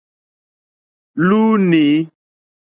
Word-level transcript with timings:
Lúúnî. 1.27 1.89